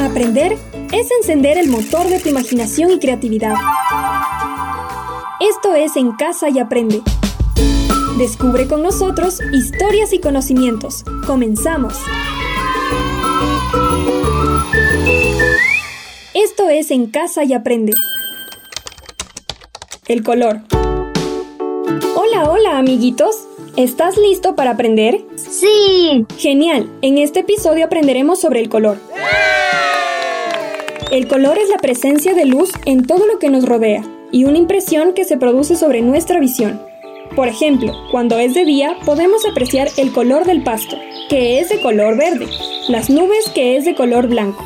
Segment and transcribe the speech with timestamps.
[0.00, 0.56] Aprender
[0.92, 3.54] es encender el motor de tu imaginación y creatividad.
[5.40, 7.02] Esto es En Casa y Aprende.
[8.18, 11.04] Descubre con nosotros historias y conocimientos.
[11.26, 11.94] Comenzamos.
[16.32, 17.92] Esto es En Casa y Aprende.
[20.08, 20.60] El color.
[22.14, 23.46] Hola, hola, amiguitos.
[23.76, 25.20] ¿Estás listo para aprender?
[25.36, 26.24] Sí.
[26.38, 26.90] Genial.
[27.02, 28.96] En este episodio aprenderemos sobre el color.
[31.12, 34.02] El color es la presencia de luz en todo lo que nos rodea
[34.32, 36.80] y una impresión que se produce sobre nuestra visión.
[37.36, 40.96] Por ejemplo, cuando es de día podemos apreciar el color del pasto,
[41.28, 42.46] que es de color verde,
[42.88, 44.64] las nubes que es de color blanco.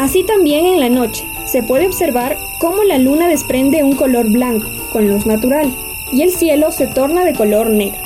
[0.00, 4.66] Así también en la noche se puede observar cómo la luna desprende un color blanco,
[4.92, 5.72] con luz natural,
[6.12, 8.00] y el cielo se torna de color negro.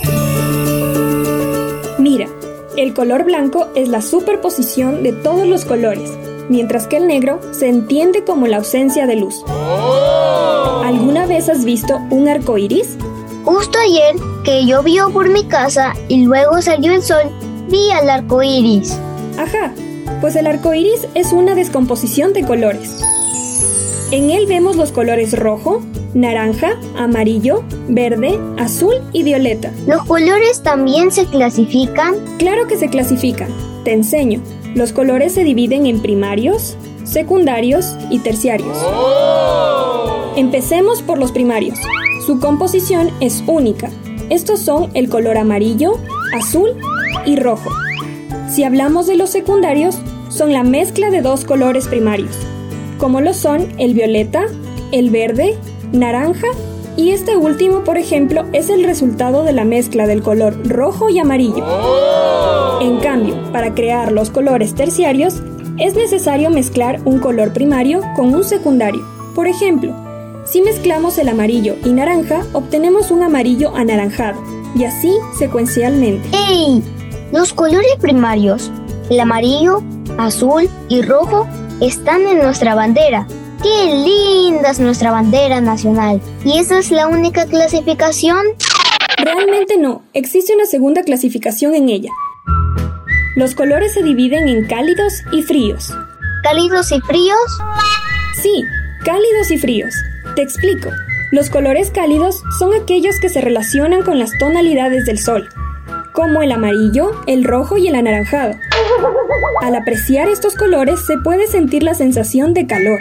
[1.98, 2.28] Mira,
[2.76, 6.10] el color blanco es la superposición de todos los colores,
[6.48, 9.44] mientras que el negro se entiende como la ausencia de luz.
[10.84, 12.96] ¿Alguna vez has visto un arco iris?
[13.44, 17.30] Justo ayer que llovió por mi casa y luego salió el sol,
[17.68, 18.98] vi al arco iris.
[19.38, 19.72] Ajá,
[20.20, 22.96] pues el arco iris es una descomposición de colores.
[24.10, 25.82] En él vemos los colores rojo,
[26.14, 29.72] naranja, amarillo, verde, azul y violeta.
[29.86, 32.14] ¿Los colores también se clasifican?
[32.38, 33.48] Claro que se clasifican.
[33.84, 34.40] Te enseño.
[34.74, 38.76] Los colores se dividen en primarios, secundarios y terciarios.
[40.36, 41.78] Empecemos por los primarios.
[42.26, 43.90] Su composición es única.
[44.30, 45.98] Estos son el color amarillo,
[46.32, 46.70] azul
[47.26, 47.70] y rojo.
[48.48, 52.34] Si hablamos de los secundarios, son la mezcla de dos colores primarios,
[52.98, 54.44] como lo son el violeta,
[54.92, 55.56] el verde,
[55.92, 56.48] naranja
[56.96, 61.18] y este último, por ejemplo, es el resultado de la mezcla del color rojo y
[61.18, 61.64] amarillo.
[62.82, 65.42] En cambio, para crear los colores terciarios,
[65.78, 69.02] es necesario mezclar un color primario con un secundario.
[69.34, 69.94] Por ejemplo,
[70.44, 74.42] si mezclamos el amarillo y naranja, obtenemos un amarillo anaranjado,
[74.74, 76.28] y así secuencialmente.
[76.48, 76.82] ¡Ey!
[77.32, 78.70] Los colores primarios,
[79.08, 79.82] el amarillo,
[80.18, 81.46] azul y rojo,
[81.80, 83.26] están en nuestra bandera,
[83.62, 86.20] ¡Qué linda es nuestra bandera nacional!
[86.44, 88.44] ¿Y esa es la única clasificación?
[89.18, 92.10] Realmente no, existe una segunda clasificación en ella.
[93.36, 95.94] Los colores se dividen en cálidos y fríos.
[96.42, 97.58] ¿Cálidos y fríos?
[98.42, 98.64] Sí,
[99.04, 99.94] cálidos y fríos.
[100.34, 100.90] Te explico.
[101.30, 105.48] Los colores cálidos son aquellos que se relacionan con las tonalidades del sol,
[106.12, 108.54] como el amarillo, el rojo y el anaranjado.
[109.62, 112.98] Al apreciar estos colores se puede sentir la sensación de calor,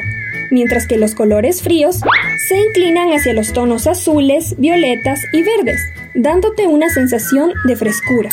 [0.51, 1.99] mientras que los colores fríos
[2.47, 5.81] se inclinan hacia los tonos azules, violetas y verdes,
[6.13, 8.29] dándote una sensación de frescura.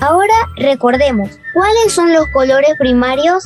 [0.00, 3.44] Ahora recordemos, ¿cuáles son los colores primarios?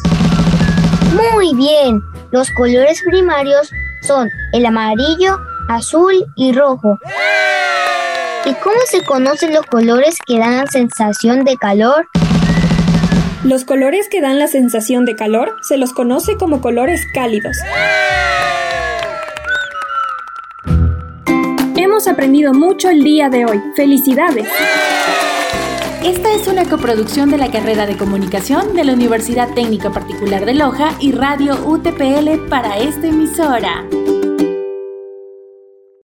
[1.34, 3.70] Muy bien, los colores primarios
[4.02, 6.98] son el amarillo, azul y rojo.
[8.44, 12.06] ¿Y cómo se conocen los colores que dan la sensación de calor?
[13.46, 17.56] Los colores que dan la sensación de calor se los conoce como colores cálidos.
[21.76, 23.62] Hemos aprendido mucho el día de hoy.
[23.76, 24.48] ¡Felicidades!
[26.04, 30.54] Esta es una coproducción de la carrera de comunicación de la Universidad Técnica Particular de
[30.54, 33.84] Loja y Radio UTPL para esta emisora.